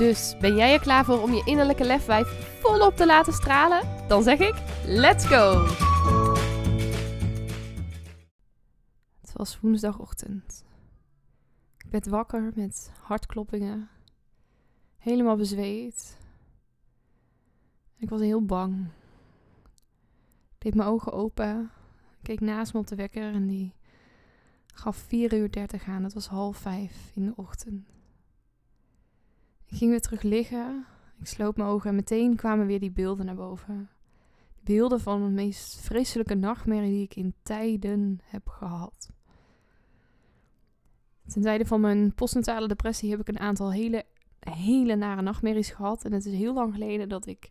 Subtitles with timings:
[0.00, 4.08] Dus ben jij er klaar voor om je innerlijke lefwijf volop te laten stralen?
[4.08, 4.54] Dan zeg ik:
[4.84, 5.66] let's go!
[9.20, 10.64] Het was woensdagochtend.
[11.78, 13.88] Ik werd wakker met hartkloppingen,
[14.98, 16.18] helemaal bezweet.
[17.96, 18.86] Ik was heel bang.
[20.50, 21.70] Ik deed mijn ogen open,
[22.22, 23.74] keek naast me op de wekker en die
[24.74, 26.04] gaf 4 uur 30 aan.
[26.04, 27.99] Het was half vijf in de ochtend.
[29.70, 30.86] Ging weer terug liggen.
[31.20, 33.88] Ik sloot mijn ogen en meteen kwamen weer die beelden naar boven.
[34.60, 39.10] Beelden van de meest vreselijke nachtmerrie die ik in tijden heb gehad.
[41.26, 44.04] Ten tijde van mijn postnatale depressie heb ik een aantal hele,
[44.40, 46.04] hele nare nachtmerries gehad.
[46.04, 47.50] En het is heel lang geleden dat ik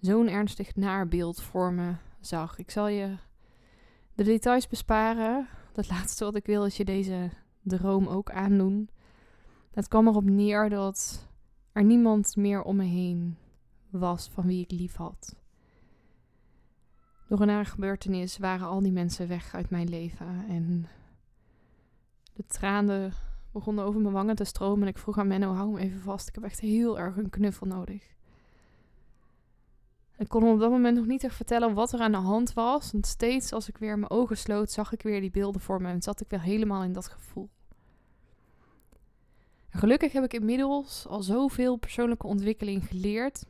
[0.00, 2.58] zo'n ernstig naarbeeld voor me zag.
[2.58, 3.16] Ik zal je
[4.14, 5.48] de details besparen.
[5.74, 7.30] Het laatste wat ik wil is je deze
[7.62, 8.88] droom ook aandoen.
[9.70, 11.28] Het kwam erop neer dat
[11.72, 13.36] er niemand meer om me heen
[13.90, 15.36] was van wie ik lief had.
[17.28, 20.44] Door een nare gebeurtenis waren al die mensen weg uit mijn leven.
[20.48, 20.88] En
[22.32, 23.12] de tranen
[23.52, 24.82] begonnen over mijn wangen te stromen.
[24.82, 26.28] En ik vroeg aan Menno, hou hem even vast.
[26.28, 28.14] Ik heb echt heel erg een knuffel nodig.
[30.16, 32.52] Ik kon hem op dat moment nog niet echt vertellen wat er aan de hand
[32.52, 32.92] was.
[32.92, 35.88] Want steeds als ik weer mijn ogen sloot, zag ik weer die beelden voor me.
[35.88, 37.48] En zat ik weer helemaal in dat gevoel.
[39.70, 43.44] Gelukkig heb ik inmiddels al zoveel persoonlijke ontwikkeling geleerd.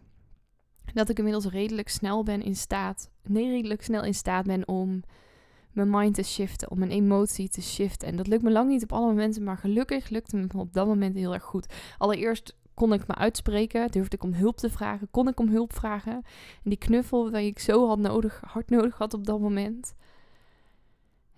[0.93, 5.03] Dat ik inmiddels redelijk snel ben in staat, nee, redelijk snel in staat ben om
[5.73, 8.09] mijn mind te shiften, om mijn emotie te shiften.
[8.09, 10.87] En dat lukt me lang niet op alle momenten, maar gelukkig lukte me op dat
[10.87, 11.75] moment heel erg goed.
[11.99, 15.73] Allereerst kon ik me uitspreken, durfde ik om hulp te vragen, kon ik om hulp
[15.75, 16.13] vragen.
[16.65, 19.95] En die knuffel die ik zo had nodig, hard nodig had op dat moment.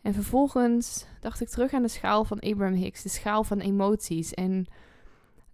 [0.03, 4.35] En vervolgens dacht ik terug aan de schaal van Abraham Hicks, de schaal van emoties.
[4.35, 4.67] En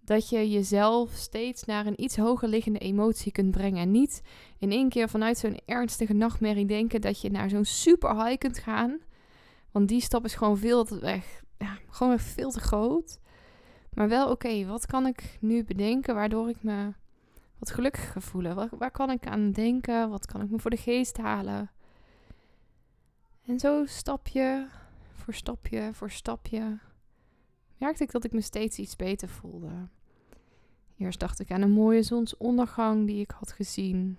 [0.01, 3.81] dat je jezelf steeds naar een iets hoger liggende emotie kunt brengen.
[3.81, 4.21] En niet
[4.57, 8.57] in één keer vanuit zo'n ernstige nachtmerrie denken dat je naar zo'n super high kunt
[8.57, 8.99] gaan.
[9.71, 11.43] Want die stap is gewoon veel te weg.
[11.57, 13.19] Ja, gewoon veel te groot.
[13.93, 16.93] Maar wel oké, wat kan ik nu bedenken waardoor ik me
[17.59, 18.53] wat gelukkiger voel?
[18.53, 20.09] Waar, waar kan ik aan denken?
[20.09, 21.71] Wat kan ik me voor de geest halen?
[23.49, 24.67] En zo stapje
[25.13, 26.77] voor stapje voor stapje
[27.77, 29.87] merkte ik dat ik me steeds iets beter voelde.
[30.97, 34.17] Eerst dacht ik aan een mooie zonsondergang die ik had gezien.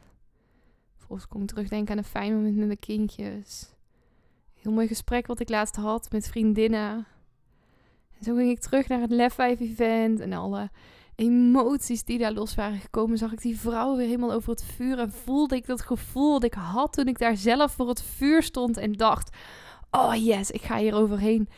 [0.97, 3.75] Vervolgens kon ik terugdenken aan een fijn moment met mijn kindjes.
[4.55, 7.07] Heel mooi gesprek wat ik laatst had met vriendinnen.
[8.19, 10.71] En zo ging ik terug naar het Lef 5 event en alle
[11.21, 14.99] emoties die daar los waren gekomen, zag ik die vrouw weer helemaal over het vuur
[14.99, 18.43] en voelde ik dat gevoel dat ik had toen ik daar zelf voor het vuur
[18.43, 19.37] stond en dacht:
[19.91, 21.49] "Oh yes, ik ga hier overheen."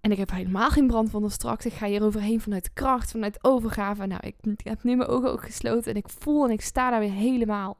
[0.00, 1.66] En ik heb helemaal geen brand van straks.
[1.66, 4.06] Ik ga hier overheen vanuit kracht, vanuit overgave.
[4.06, 7.00] Nou, ik, heb nu mijn ogen ook gesloten en ik voel en ik sta daar
[7.00, 7.78] weer helemaal.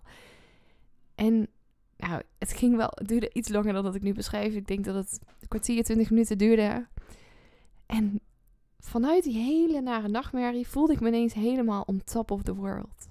[1.15, 1.49] En
[1.97, 4.55] nou, het ging wel, duurde iets langer dan dat ik nu beschrijf.
[4.55, 6.87] Ik denk dat het een kwartier, twintig minuten duurde.
[7.87, 8.21] En
[8.83, 13.09] vanuit die hele nare nachtmerrie voelde ik me ineens helemaal on top of the world.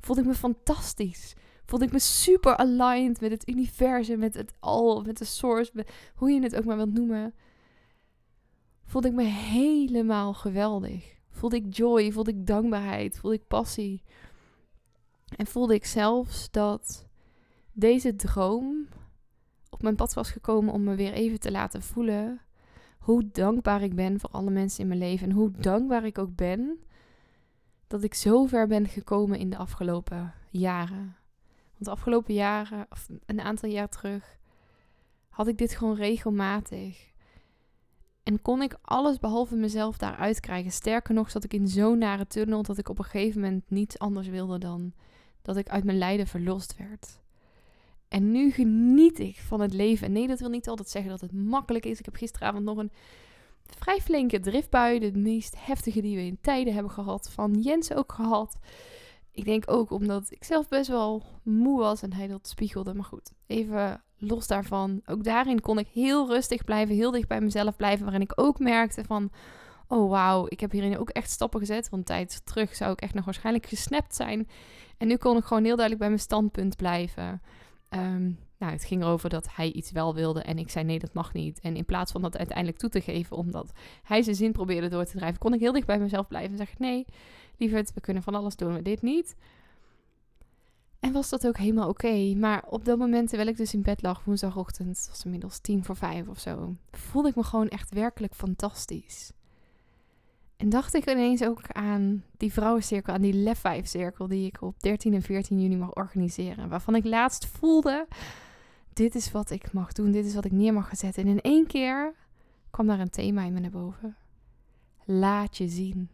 [0.00, 1.34] Voelde ik me fantastisch.
[1.64, 6.30] Voelde ik me super aligned met het universum, met het al, met de source, hoe
[6.30, 7.34] je het ook maar wilt noemen.
[8.84, 11.16] Voelde ik me helemaal geweldig.
[11.30, 14.02] Voelde ik joy, voelde ik dankbaarheid, voelde ik passie.
[15.36, 17.06] En voelde ik zelfs dat
[17.72, 18.88] deze droom
[19.70, 22.40] op mijn pad was gekomen om me weer even te laten voelen
[23.08, 25.28] hoe dankbaar ik ben voor alle mensen in mijn leven.
[25.28, 26.78] En hoe dankbaar ik ook ben
[27.86, 31.16] dat ik zo ver ben gekomen in de afgelopen jaren.
[31.72, 34.38] Want de afgelopen jaren, of een aantal jaar terug,
[35.28, 37.12] had ik dit gewoon regelmatig.
[38.22, 40.72] En kon ik alles behalve mezelf daaruit krijgen.
[40.72, 43.98] Sterker nog, zat ik in zo'n nare tunnel dat ik op een gegeven moment niets
[43.98, 44.92] anders wilde dan
[45.42, 47.20] dat ik uit mijn lijden verlost werd.
[48.08, 50.06] En nu geniet ik van het leven.
[50.06, 51.98] En nee, dat wil niet altijd zeggen dat het makkelijk is.
[51.98, 52.92] Ik heb gisteravond nog een
[53.64, 54.98] vrij flinke driftbui.
[54.98, 57.30] De meest heftige die we in tijden hebben gehad.
[57.30, 58.58] Van Jens ook gehad.
[59.32, 62.94] Ik denk ook omdat ik zelf best wel moe was en hij dat spiegelde.
[62.94, 65.00] Maar goed, even los daarvan.
[65.06, 68.04] Ook daarin kon ik heel rustig blijven, heel dicht bij mezelf blijven.
[68.04, 69.30] Waarin ik ook merkte van,
[69.88, 71.88] oh wauw, ik heb hierin ook echt stappen gezet.
[71.88, 74.48] Want tijd terug zou ik echt nog waarschijnlijk gesnapt zijn.
[74.96, 77.42] En nu kon ik gewoon heel duidelijk bij mijn standpunt blijven.
[77.88, 81.12] Ehm, nou, het ging erover dat hij iets wel wilde en ik zei nee, dat
[81.12, 81.60] mag niet.
[81.60, 85.04] En in plaats van dat uiteindelijk toe te geven, omdat hij zijn zin probeerde door
[85.04, 87.06] te drijven, kon ik heel dicht bij mezelf blijven en zeggen: nee,
[87.56, 89.36] lieverd, we kunnen van alles doen, maar dit niet.
[91.00, 92.34] En was dat ook helemaal oké.
[92.34, 95.96] Maar op dat moment, terwijl ik dus in bed lag, woensdagochtend, het inmiddels tien voor
[95.96, 99.32] vijf of zo, voelde ik me gewoon echt werkelijk fantastisch.
[100.68, 104.80] Dacht ik ineens ook aan die vrouwencirkel, aan die Lef 5 cirkel die ik op
[104.80, 106.68] 13 en 14 juni mag organiseren.
[106.68, 108.06] Waarvan ik laatst voelde,
[108.92, 111.22] dit is wat ik mag doen, dit is wat ik neer mag zetten.
[111.22, 112.14] En in één keer
[112.70, 114.16] kwam daar een thema in me naar boven.
[115.04, 116.08] Laat je zien.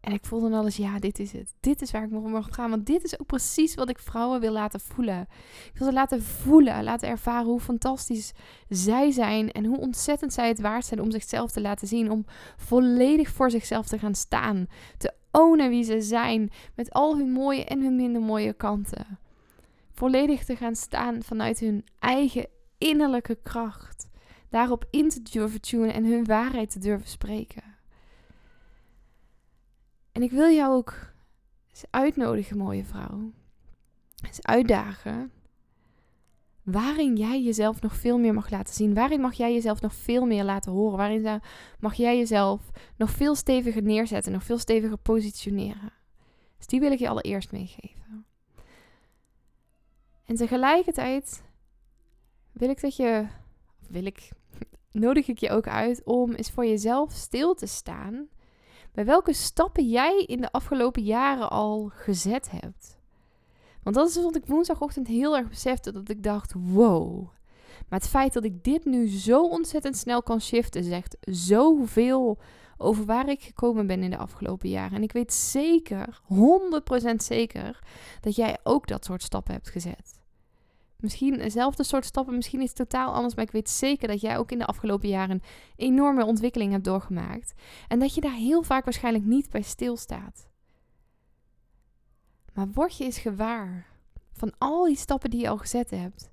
[0.00, 1.54] En ik voelde dan alles, ja, dit is het.
[1.60, 2.70] Dit is waar ik voor mag gaan.
[2.70, 5.20] Want dit is ook precies wat ik vrouwen wil laten voelen.
[5.72, 8.32] Ik wil ze laten voelen, laten ervaren hoe fantastisch
[8.68, 9.50] zij zijn.
[9.50, 12.10] En hoe ontzettend zij het waard zijn om zichzelf te laten zien.
[12.10, 12.24] Om
[12.56, 14.66] volledig voor zichzelf te gaan staan.
[14.98, 16.50] Te ownen wie ze zijn.
[16.74, 19.18] Met al hun mooie en hun minder mooie kanten.
[19.92, 22.46] Volledig te gaan staan vanuit hun eigen
[22.78, 24.08] innerlijke kracht.
[24.48, 27.78] Daarop in te durven tunen en hun waarheid te durven spreken.
[30.12, 30.94] En ik wil jou ook
[31.70, 33.32] eens uitnodigen, mooie vrouw.
[34.24, 35.32] Eens uitdagen.
[36.62, 38.94] Waarin jij jezelf nog veel meer mag laten zien.
[38.94, 40.96] Waarin mag jij jezelf nog veel meer laten horen.
[40.96, 41.40] Waarin
[41.78, 44.32] mag jij jezelf nog veel steviger neerzetten.
[44.32, 45.92] Nog veel steviger positioneren.
[46.56, 48.26] Dus die wil ik je allereerst meegeven.
[50.24, 51.42] En tegelijkertijd
[52.52, 53.26] wil ik dat je.
[53.88, 54.28] Wil ik.
[54.92, 58.28] Nodig ik je ook uit om eens voor jezelf stil te staan
[58.92, 62.98] bij welke stappen jij in de afgelopen jaren al gezet hebt.
[63.82, 65.92] Want dat is wat ik woensdagochtend heel erg besefte.
[65.92, 67.28] Dat ik dacht, wow.
[67.88, 72.38] Maar het feit dat ik dit nu zo ontzettend snel kan shiften, zegt zoveel
[72.76, 74.96] over waar ik gekomen ben in de afgelopen jaren.
[74.96, 76.20] En ik weet zeker,
[77.12, 77.78] 100% zeker,
[78.20, 80.19] dat jij ook dat soort stappen hebt gezet.
[81.00, 83.34] Misschien dezelfde soort stappen, misschien iets totaal anders.
[83.34, 85.42] Maar ik weet zeker dat jij ook in de afgelopen jaren een
[85.76, 87.52] enorme ontwikkeling hebt doorgemaakt.
[87.88, 90.48] En dat je daar heel vaak waarschijnlijk niet bij stilstaat.
[92.54, 93.86] Maar word je eens gewaar
[94.32, 96.30] van al die stappen die je al gezet hebt.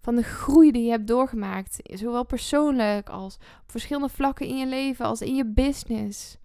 [0.00, 1.78] Van de groei die je hebt doorgemaakt.
[1.82, 6.36] Zowel persoonlijk als op verschillende vlakken in je leven, als in je business.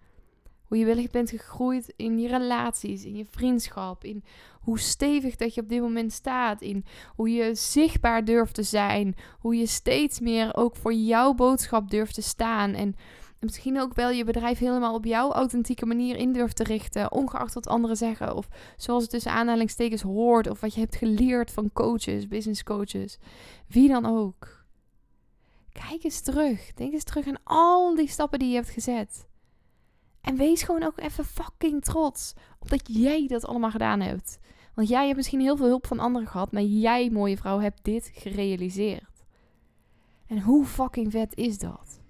[0.68, 4.24] Hoe je wellicht bent gegroeid in je relaties, in je vriendschap, in
[4.60, 6.84] hoe stevig dat je op dit moment staat, in
[7.14, 12.14] hoe je zichtbaar durft te zijn, hoe je steeds meer ook voor jouw boodschap durft
[12.14, 12.94] te staan en
[13.40, 17.54] misschien ook wel je bedrijf helemaal op jouw authentieke manier in durft te richten, ongeacht
[17.54, 21.72] wat anderen zeggen of zoals het tussen aanhalingstekens hoort of wat je hebt geleerd van
[21.72, 23.18] coaches, business coaches,
[23.68, 24.64] wie dan ook.
[25.72, 29.26] Kijk eens terug, denk eens terug aan al die stappen die je hebt gezet.
[30.28, 34.38] En wees gewoon ook even fucking trots op dat jij dat allemaal gedaan hebt.
[34.74, 37.84] Want jij hebt misschien heel veel hulp van anderen gehad, maar jij, mooie vrouw, hebt
[37.84, 39.24] dit gerealiseerd.
[40.26, 42.00] En hoe fucking vet is dat?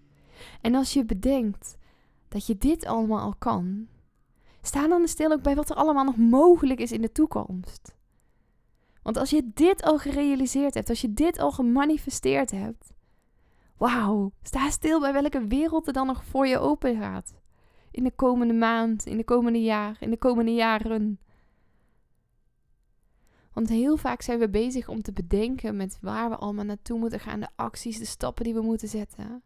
[0.60, 1.76] En als je bedenkt
[2.28, 3.88] dat je dit allemaal al kan,
[4.62, 7.94] sta dan stil ook bij wat er allemaal nog mogelijk is in de toekomst.
[9.02, 12.92] Want als je dit al gerealiseerd hebt, als je dit al gemanifesteerd hebt,
[13.76, 17.34] wauw, sta stil bij welke wereld er dan nog voor je open gaat
[17.90, 21.18] in de komende maand, in de komende jaar, in de komende jaren.
[23.52, 27.20] Want heel vaak zijn we bezig om te bedenken met waar we allemaal naartoe moeten
[27.20, 29.42] gaan, de acties, de stappen die we moeten zetten.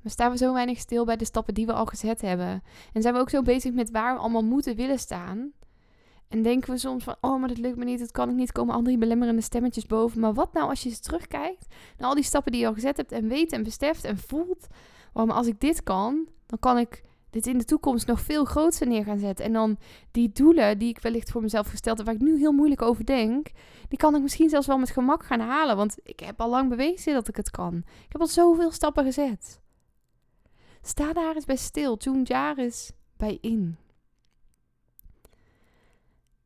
[0.00, 2.62] Maar staan we zo weinig stil bij de stappen die we al gezet hebben?
[2.92, 5.52] En zijn we ook zo bezig met waar we allemaal moeten willen staan?
[6.28, 8.52] En denken we soms van, oh, maar dat lukt me niet, dat kan ik niet,
[8.52, 10.20] komen al die belemmerende stemmetjes boven.
[10.20, 11.66] Maar wat nou als je eens terugkijkt
[11.98, 14.66] naar al die stappen die je al gezet hebt en weet en beseft en voelt,
[15.12, 18.44] oh, maar als ik dit kan, dan kan ik dit in de toekomst nog veel
[18.44, 19.44] groter neer gaan zetten.
[19.44, 19.78] En dan
[20.10, 23.04] die doelen die ik wellicht voor mezelf gesteld heb, waar ik nu heel moeilijk over
[23.04, 23.50] denk,
[23.88, 25.76] die kan ik misschien zelfs wel met gemak gaan halen.
[25.76, 27.74] Want ik heb al lang bewezen dat ik het kan.
[27.76, 29.60] Ik heb al zoveel stappen gezet.
[30.82, 31.96] Sta daar eens bij stil.
[31.96, 33.76] Tune daar eens bij in.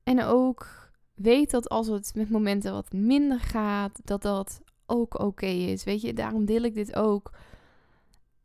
[0.03, 5.47] En ook weet dat als het met momenten wat minder gaat, dat dat ook oké
[5.47, 5.85] is.
[5.85, 7.31] Weet je, daarom deel ik dit ook.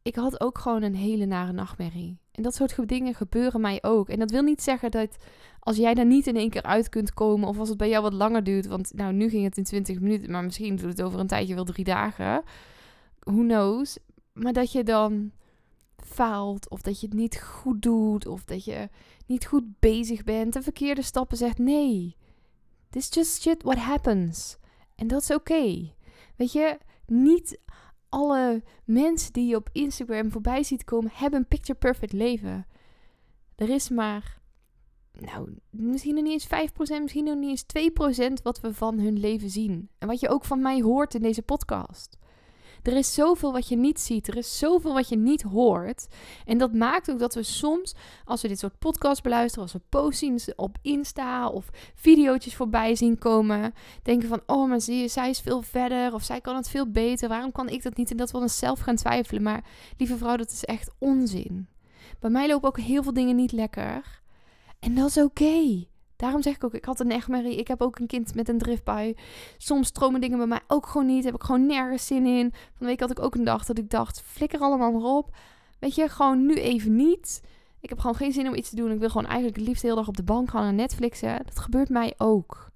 [0.02, 2.20] Ik had ook gewoon een hele nare nachtmerrie.
[2.38, 4.10] En dat soort dingen gebeuren mij ook.
[4.10, 5.18] En dat wil niet zeggen dat
[5.60, 8.04] als jij daar niet in één keer uit kunt komen, of als het bij jou
[8.04, 11.02] wat langer duurt, want nou, nu ging het in 20 minuten, maar misschien doet het
[11.02, 12.44] over een tijdje wel drie dagen.
[13.20, 13.98] Who knows?
[14.34, 15.32] Maar dat je dan
[15.96, 18.90] faalt, of dat je het niet goed doet, of dat je
[19.26, 21.58] niet goed bezig bent, de verkeerde stappen zegt.
[21.58, 22.16] Nee,
[22.90, 24.58] this just shit what happens.
[24.96, 25.92] En dat is oké.
[26.36, 27.60] Weet je, niet
[28.10, 32.68] alle mensen die je op Instagram voorbij ziet komen, hebben een picture perfect leven.
[33.56, 34.42] Er is maar,
[35.12, 39.20] nou, misschien nog niet eens 5%, misschien nog niet eens 2% wat we van hun
[39.20, 39.90] leven zien.
[39.98, 42.18] En wat je ook van mij hoort in deze podcast.
[42.84, 44.28] Er is zoveel wat je niet ziet.
[44.28, 46.08] Er is zoveel wat je niet hoort.
[46.46, 49.82] En dat maakt ook dat we soms, als we dit soort podcasts beluisteren, als we
[49.90, 55.08] posts zien op Insta of video's voorbij zien komen, denken van, oh, maar zie je,
[55.08, 57.30] zij is veel verder of zij kan het veel beter.
[57.30, 58.12] Waarom kan ik dat niet?
[58.12, 59.44] En dat we onszelf gaan twijfelen.
[59.44, 59.64] Maar
[59.98, 61.68] lieve vrouw, dat is echt onzin.
[62.20, 64.22] Bij mij lopen ook heel veel dingen niet lekker.
[64.80, 65.86] En dat is oké.
[66.18, 67.58] Daarom zeg ik ook, ik had een nachtmerrie.
[67.58, 69.16] Ik heb ook een kind met een driftbui.
[69.58, 71.24] Soms stromen dingen bij mij ook gewoon niet.
[71.24, 72.50] Heb ik gewoon nergens zin in.
[72.52, 75.36] Van de week had ik ook een dag dat ik dacht, flikker allemaal maar op.
[75.80, 77.42] Weet je, gewoon nu even niet.
[77.80, 78.92] Ik heb gewoon geen zin om iets te doen.
[78.92, 81.42] Ik wil gewoon eigenlijk het liefst de hele dag op de bank gaan en Netflixen.
[81.46, 82.72] Dat gebeurt mij ook.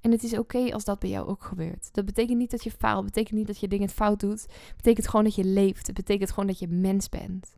[0.00, 1.88] En het is oké als dat bij jou ook gebeurt.
[1.92, 3.04] Dat betekent niet dat je faalt.
[3.04, 4.42] Betekent niet dat je dingen fout doet.
[4.42, 5.86] Het betekent gewoon dat je leeft.
[5.86, 7.56] Het betekent gewoon dat je mens bent.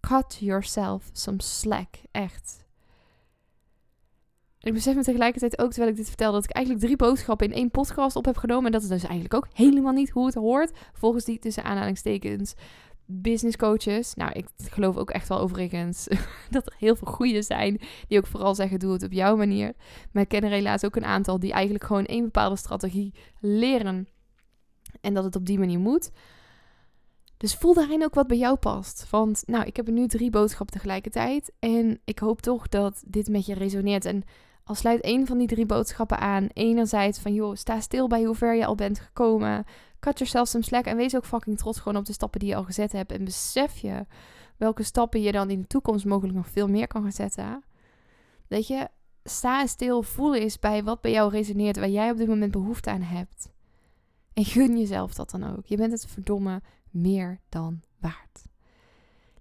[0.00, 1.88] Cut yourself some slack.
[2.10, 2.64] Echt.
[4.62, 7.52] Ik besef me tegelijkertijd ook, terwijl ik dit vertel, dat ik eigenlijk drie boodschappen in
[7.52, 8.66] één podcast op heb genomen.
[8.66, 10.72] En dat is dus eigenlijk ook helemaal niet hoe het hoort.
[10.92, 12.54] Volgens die tussen aanhalingstekens
[13.10, 14.14] business coaches.
[14.14, 16.08] Nou, ik geloof ook echt wel overigens
[16.50, 17.80] dat er heel veel goede zijn.
[18.08, 19.72] Die ook vooral zeggen, doe het op jouw manier.
[20.12, 24.08] Maar ik ken er helaas ook een aantal die eigenlijk gewoon één bepaalde strategie leren.
[25.00, 26.10] En dat het op die manier moet.
[27.36, 29.06] Dus voel daarin ook wat bij jou past.
[29.10, 31.52] Want nou, ik heb er nu drie boodschappen tegelijkertijd.
[31.58, 34.04] En ik hoop toch dat dit met je resoneert.
[34.04, 34.24] En
[34.64, 36.46] al sluit één van die drie boodschappen aan.
[36.52, 39.64] Enerzijds van, joh, sta stil bij hoe ver je al bent gekomen.
[40.00, 40.84] Cut yourself some slack.
[40.84, 43.12] En wees ook fucking trots gewoon op de stappen die je al gezet hebt.
[43.12, 44.06] En besef je
[44.56, 47.64] welke stappen je dan in de toekomst mogelijk nog veel meer kan gaan zetten.
[48.48, 48.88] Weet je,
[49.24, 51.76] sta stil, voel eens bij wat bij jou resoneert.
[51.76, 53.50] Waar jij op dit moment behoefte aan hebt.
[54.32, 55.66] En gun jezelf dat dan ook.
[55.66, 58.49] Je bent het verdomme meer dan waard.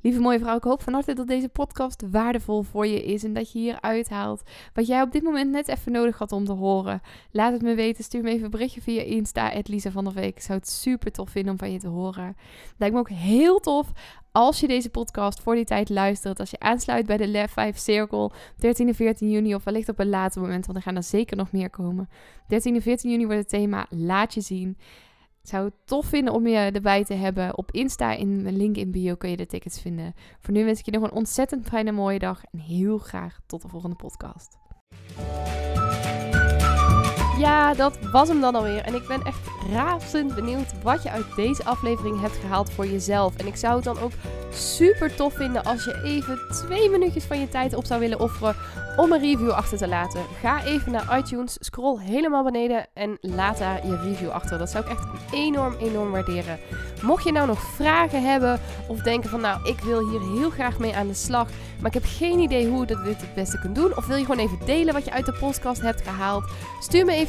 [0.02, 3.34] Lieve mooie vrouw, ik hoop van harte dat deze podcast waardevol voor je is en
[3.34, 6.52] dat je hier uithaalt wat jij op dit moment net even nodig had om te
[6.52, 7.02] horen.
[7.32, 10.36] Laat het me weten, stuur me even een berichtje via Insta, Lisa van der Week.
[10.36, 12.36] Ik zou het super tof vinden om van je te horen.
[12.78, 13.92] Lijkt me ook heel tof
[14.32, 17.78] als je deze podcast voor die tijd luistert, als je aansluit bij de Lef 5
[17.78, 21.04] Circle 13 en 14 juni of wellicht op een later moment, want er gaan er
[21.04, 22.10] zeker nog meer komen.
[22.48, 24.78] 13 en 14 juni wordt het thema Laat je zien
[25.50, 27.58] zou het tof vinden om je erbij te hebben.
[27.58, 30.14] Op Insta in mijn link in bio kun je de tickets vinden.
[30.40, 33.62] Voor nu wens ik je nog een ontzettend fijne mooie dag en heel graag tot
[33.62, 34.58] de volgende podcast.
[37.40, 38.82] Ja, dat was hem dan alweer.
[38.82, 43.36] En ik ben echt razend benieuwd wat je uit deze aflevering hebt gehaald voor jezelf.
[43.36, 44.12] En ik zou het dan ook
[44.52, 48.56] super tof vinden als je even twee minuutjes van je tijd op zou willen offeren
[48.98, 50.22] om een review achter te laten.
[50.42, 54.58] Ga even naar iTunes, scroll helemaal beneden en laat daar je review achter.
[54.58, 56.60] Dat zou ik echt enorm, enorm waarderen.
[57.02, 60.80] Mocht je nou nog vragen hebben of denken van nou, ik wil hier heel graag
[60.80, 61.48] mee aan de slag,
[61.80, 63.98] maar ik heb geen idee hoe je dit het beste kunt doen.
[63.98, 66.44] Of wil je gewoon even delen wat je uit de podcast hebt gehaald?
[66.80, 67.29] Stuur me even